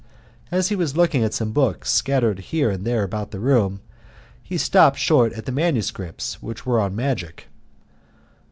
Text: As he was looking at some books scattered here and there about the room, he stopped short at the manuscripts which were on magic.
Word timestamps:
As 0.49 0.69
he 0.69 0.75
was 0.75 0.97
looking 0.97 1.23
at 1.23 1.31
some 1.31 1.51
books 1.51 1.91
scattered 1.91 2.39
here 2.49 2.71
and 2.71 2.85
there 2.85 3.03
about 3.03 3.29
the 3.29 3.39
room, 3.39 3.81
he 4.41 4.57
stopped 4.57 4.97
short 4.97 5.31
at 5.33 5.45
the 5.45 5.51
manuscripts 5.51 6.41
which 6.41 6.65
were 6.65 6.79
on 6.79 6.95
magic. 6.95 7.49